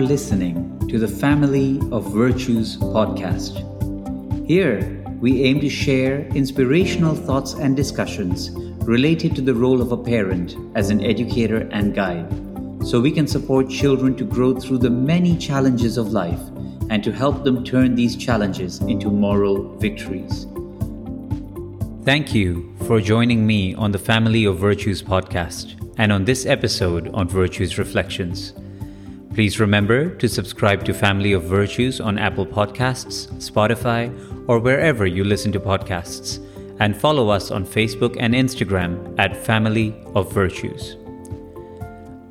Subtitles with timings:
[0.00, 3.58] are listening to the Family of Virtues podcast.
[4.46, 8.50] Here, we aim to share inspirational thoughts and discussions
[8.86, 12.26] related to the role of a parent as an educator and guide,
[12.82, 16.40] so we can support children to grow through the many challenges of life
[16.88, 20.46] and to help them turn these challenges into moral victories.
[22.04, 27.08] Thank you for joining me on the Family of Virtues podcast and on this episode
[27.12, 28.54] on Virtues Reflections.
[29.34, 34.10] Please remember to subscribe to Family of Virtues on Apple Podcasts, Spotify,
[34.48, 36.44] or wherever you listen to podcasts,
[36.80, 40.96] and follow us on Facebook and Instagram at Family of Virtues.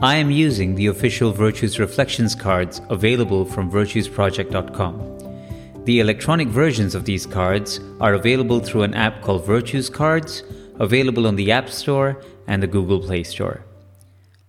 [0.01, 5.85] I am using the official Virtues Reflections cards available from virtuesproject.com.
[5.85, 10.43] The electronic versions of these cards are available through an app called Virtues Cards,
[10.75, 13.63] available on the App Store and the Google Play Store.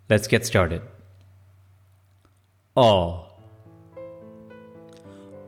[0.09, 0.82] Let's get started.
[2.77, 3.27] Awe.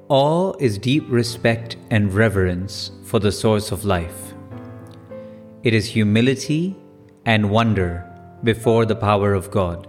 [0.09, 4.35] Awe is deep respect and reverence for the source of life.
[5.63, 6.77] It is humility
[7.25, 8.05] and wonder
[8.43, 9.87] before the power of God.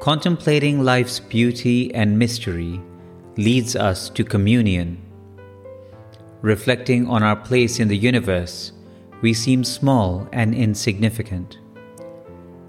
[0.00, 2.80] Contemplating life's beauty and mystery
[3.36, 5.02] leads us to communion.
[6.40, 8.72] Reflecting on our place in the universe,
[9.20, 11.58] we seem small and insignificant.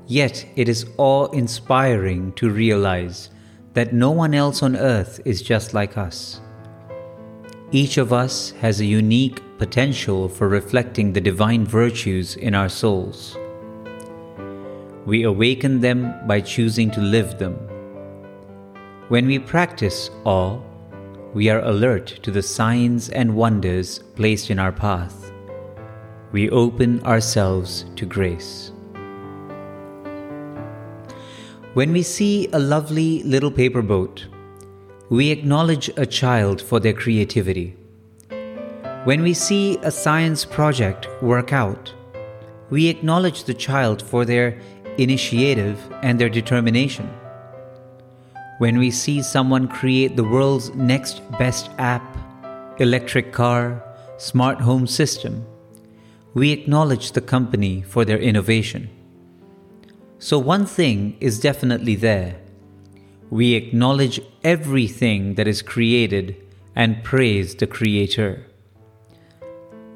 [0.08, 3.30] Yet it is awe inspiring to realize
[3.74, 6.42] that no one else on earth is just like us.
[7.72, 13.38] Each of us has a unique potential for reflecting the divine virtues in our souls.
[15.06, 17.56] We awaken them by choosing to live them.
[19.08, 20.60] When we practice awe,
[21.34, 25.32] we are alert to the signs and wonders placed in our path.
[26.34, 28.73] We open ourselves to grace.
[31.74, 34.28] When we see a lovely little paper boat,
[35.10, 37.76] we acknowledge a child for their creativity.
[39.06, 41.92] When we see a science project work out,
[42.70, 44.62] we acknowledge the child for their
[45.00, 47.10] initiative and their determination.
[48.60, 52.06] When we see someone create the world's next best app,
[52.80, 53.84] electric car,
[54.18, 55.44] smart home system,
[56.36, 58.92] we acknowledge the company for their innovation.
[60.24, 62.38] So, one thing is definitely there.
[63.30, 66.38] We acknowledge everything that is created
[66.78, 68.48] and praise the Creator.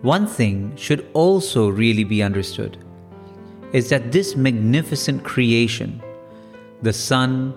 [0.01, 2.77] One thing should also really be understood
[3.71, 6.03] is that this magnificent creation,
[6.81, 7.53] the sun,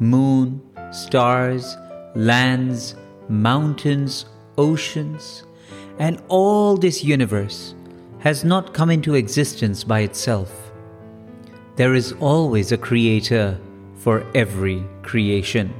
[0.00, 1.76] moon, stars,
[2.16, 2.96] lands,
[3.28, 4.26] mountains,
[4.56, 5.44] oceans,
[6.00, 7.76] and all this universe
[8.18, 10.67] has not come into existence by itself
[11.78, 13.56] there is always a creator
[13.94, 15.72] for every creation.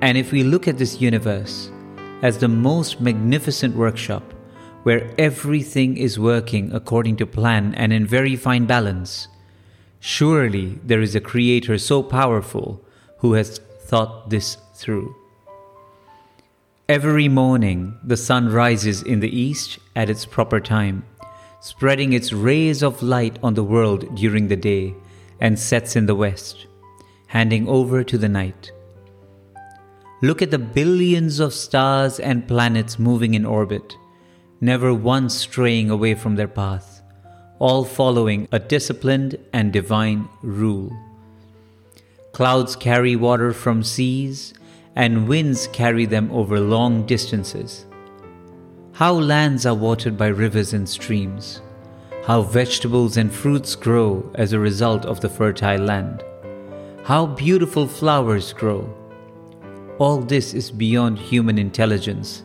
[0.00, 1.72] And if we look at this universe
[2.22, 4.22] as the most magnificent workshop,
[4.84, 9.26] where everything is working according to plan and in very fine balance,
[9.98, 12.80] surely there is a creator so powerful
[13.18, 15.12] who has thought this through.
[16.88, 21.04] Every morning, the sun rises in the east at its proper time
[21.64, 24.94] spreading its rays of light on the world during the day,
[25.40, 26.66] and sets in the west,
[27.28, 28.70] handing over to the night.
[30.20, 33.96] Look at the billions of stars and planets moving in orbit,
[34.60, 37.00] never once straying away from their path,
[37.58, 40.92] all following a disciplined and divine rule.
[42.32, 44.52] Clouds carry water from seas,
[44.94, 47.86] and winds carry them over long distances
[48.94, 51.60] how lands are watered by rivers and streams,
[52.26, 56.22] how vegetables and fruits grow as a result of the fertile land,
[57.02, 58.88] how beautiful flowers grow.
[59.98, 62.44] All this is beyond human intelligence.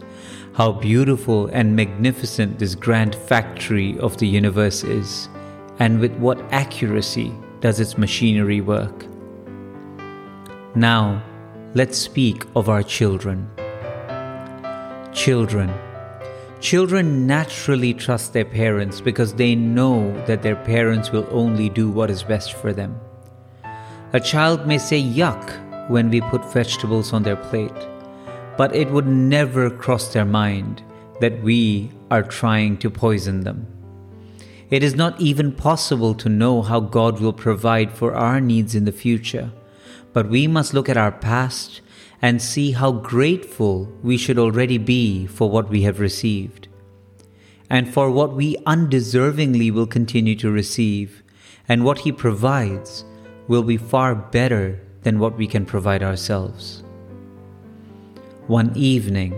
[0.54, 5.30] How beautiful and magnificent this grand factory of the universe is,
[5.78, 7.31] and with what accuracy
[7.62, 9.06] does its machinery work.
[10.75, 11.24] Now,
[11.75, 13.50] let's speak of our children.
[15.13, 15.72] Children
[16.62, 22.10] Children naturally trust their parents because they know that their parents will only do what
[22.10, 23.00] is best for them.
[24.12, 27.88] A child may say yuck when we put vegetables on their plate,
[28.58, 30.84] but it would never cross their mind
[31.22, 33.66] that we are trying to poison them.
[34.70, 38.84] It is not even possible to know how God will provide for our needs in
[38.84, 39.52] the future,
[40.12, 41.80] but we must look at our past
[42.21, 46.68] and see how grateful we should already be for what we have received,
[47.69, 51.24] and for what we undeservingly will continue to receive,
[51.68, 53.06] and what He provides
[53.48, 56.83] will be far better than what we can provide ourselves.
[58.48, 59.33] One evening,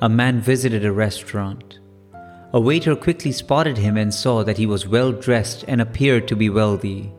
[0.00, 1.78] a man visited a restaurant.
[2.52, 6.36] A waiter quickly spotted him and saw that he was well dressed and appeared to
[6.36, 7.12] be wealthy.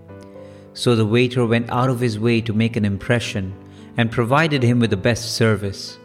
[0.74, 3.54] So the waiter went out of his way to make an impression
[3.98, 5.98] and provided him with the best service.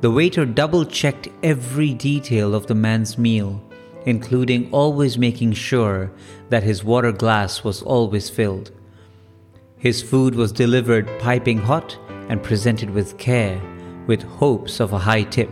[0.00, 3.62] The waiter double checked every detail of the man's meal,
[4.06, 6.10] including always making sure
[6.48, 8.70] that his water glass was always filled.
[9.76, 11.98] His food was delivered piping hot
[12.28, 13.60] and presented with care,
[14.06, 15.50] with hopes of a high tip.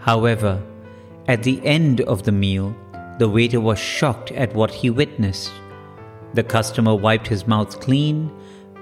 [0.00, 0.62] However,
[1.28, 2.74] at the end of the meal,
[3.18, 5.52] the waiter was shocked at what he witnessed.
[6.34, 8.30] The customer wiped his mouth clean,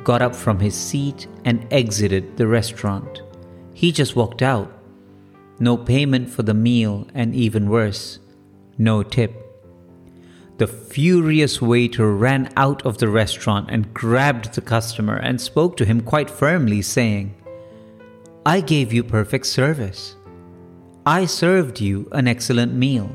[0.04, 3.22] got up from his seat, and exited the restaurant.
[3.74, 4.72] He just walked out.
[5.58, 8.18] No payment for the meal, and even worse,
[8.78, 9.34] no tip.
[10.58, 15.84] The furious waiter ran out of the restaurant and grabbed the customer and spoke to
[15.84, 17.34] him quite firmly, saying,
[18.44, 20.16] I gave you perfect service.
[21.06, 23.10] I served you an excellent meal.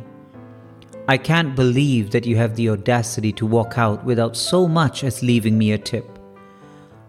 [1.07, 5.23] I can't believe that you have the audacity to walk out without so much as
[5.23, 6.16] leaving me a tip.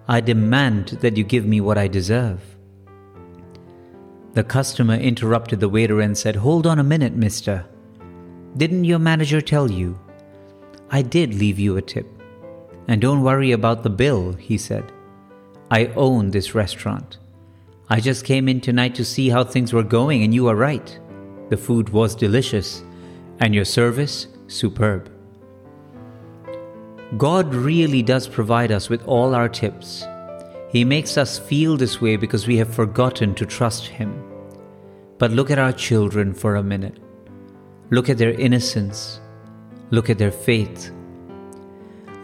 [0.08, 2.40] I demand that you give me what I deserve.
[4.32, 7.66] The customer interrupted the waiter and said, Hold on a minute, mister.
[8.56, 9.99] Didn't your manager tell you?
[10.90, 12.06] I did leave you a tip.
[12.88, 14.90] And don't worry about the bill, he said.
[15.70, 17.19] I own this restaurant.
[17.90, 20.99] I just came in tonight to see how things were going, and you are right.
[21.50, 22.82] The food was delicious
[23.40, 25.10] and your service superb.
[27.16, 30.05] God really does provide us with all our tips.
[30.70, 34.22] He makes us feel this way because we have forgotten to trust Him.
[35.16, 36.99] But look at our children for a minute.
[37.90, 39.20] Look at their innocence.
[39.90, 40.93] Look at their faith.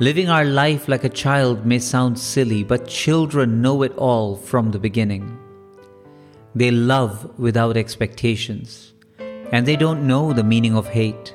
[0.00, 4.70] Living our life like a child may sound silly, but children know it all from
[4.70, 5.38] the beginning.
[6.54, 8.92] They love without expectations
[9.52, 11.34] and they don't know the meaning of hate.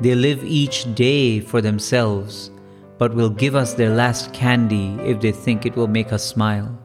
[0.00, 2.50] They live each day for themselves,
[2.98, 6.78] but will give us their last candy if they think it will make us smile.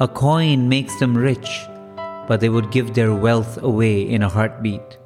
[0.00, 1.66] A coin makes them rich,
[2.26, 4.98] but they would give their wealth away in a heartbeat.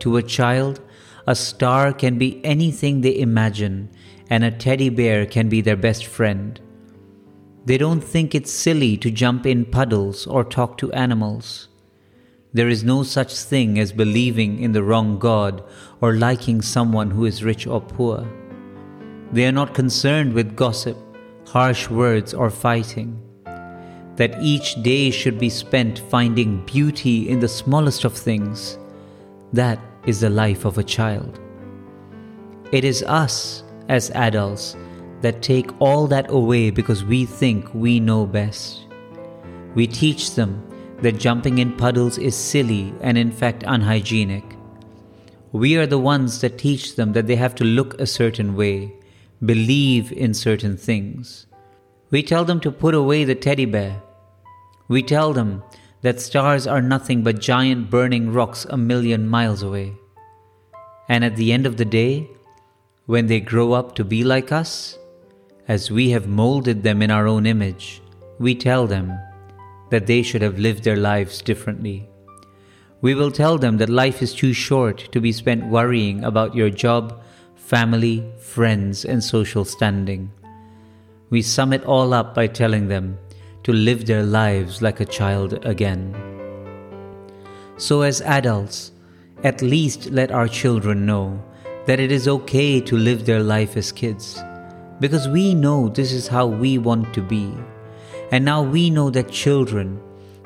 [0.00, 0.80] To a child,
[1.26, 3.90] a star can be anything they imagine,
[4.30, 6.60] and a teddy bear can be their best friend.
[7.66, 11.68] They don't think it's silly to jump in puddles or talk to animals.
[12.52, 15.62] There is no such thing as believing in the wrong God
[16.00, 18.26] or liking someone who is rich or poor.
[19.30, 20.96] They are not concerned with gossip,
[21.46, 23.22] harsh words, or fighting.
[24.16, 28.78] That each day should be spent finding beauty in the smallest of things.
[29.52, 31.38] That is the life of a child.
[32.72, 34.76] It is us, as adults,
[35.20, 38.86] that take all that away because we think we know best.
[39.76, 40.66] We teach them
[41.02, 44.44] that jumping in puddles is silly and in fact unhygienic.
[45.52, 48.92] We are the ones that teach them that they have to look a certain way,
[49.44, 51.46] believe in certain things.
[52.10, 54.00] We tell them to put away the teddy bear.
[54.88, 55.62] We tell them
[56.02, 59.94] that stars are nothing but giant burning rocks a million miles away.
[61.08, 62.28] And at the end of the day,
[63.06, 64.98] when they grow up to be like us,
[65.66, 68.02] as we have molded them in our own image,
[68.38, 69.18] we tell them
[69.90, 72.08] that they should have lived their lives differently.
[73.02, 76.70] We will tell them that life is too short to be spent worrying about your
[76.70, 77.22] job,
[77.54, 80.30] family, friends, and social standing.
[81.30, 83.18] We sum it all up by telling them
[83.62, 86.14] to live their lives like a child again.
[87.76, 88.92] So, as adults,
[89.42, 91.42] at least let our children know
[91.86, 94.42] that it is okay to live their life as kids,
[95.00, 97.54] because we know this is how we want to be.
[98.32, 100.00] And now we know that children,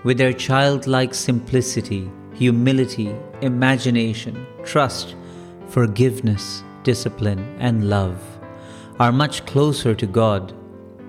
[0.05, 5.17] with their childlike simplicity, humility, imagination, trust,
[5.69, 8.19] forgiveness, discipline, and love,
[8.99, 10.55] are much closer to God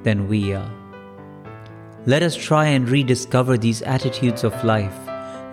[0.03, 0.69] than we are.
[2.05, 4.93] Let us try and rediscover these attitudes of life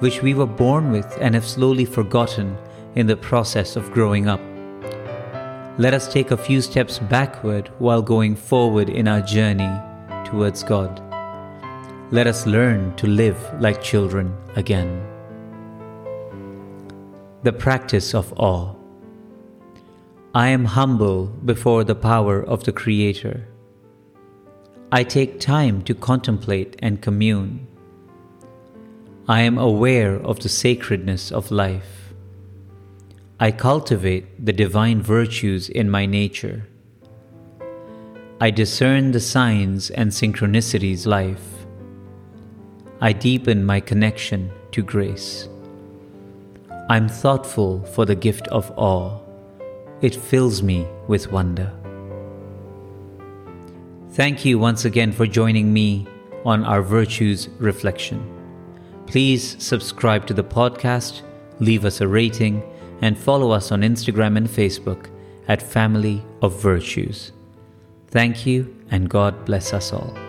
[0.00, 2.58] which we were born with and have slowly forgotten
[2.96, 4.40] in the process of growing up.
[5.78, 9.70] Let us take a few steps backward while going forward in our journey
[10.24, 11.11] towards God
[12.12, 15.02] let us learn to live like children again.
[17.42, 18.74] The practice of awe.
[20.34, 23.48] I am humble before the power of the Creator.
[24.92, 27.66] I take time to contemplate and commune.
[29.26, 32.12] I am aware of the sacredness of life.
[33.40, 36.66] I cultivate the divine virtues in my nature.
[38.38, 41.51] I discern the signs and synchronicities life.
[43.02, 45.48] I deepen my connection to grace.
[46.88, 49.18] I'm thoughtful for the gift of awe.
[50.02, 51.72] It fills me with wonder.
[54.10, 56.06] Thank you once again for joining me
[56.44, 58.22] on our virtues reflection.
[59.08, 61.22] Please subscribe to the podcast,
[61.58, 62.62] leave us a rating,
[63.00, 65.10] and follow us on Instagram and Facebook
[65.48, 67.32] at Family of Virtues.
[68.06, 70.21] Thank you, and God bless us all.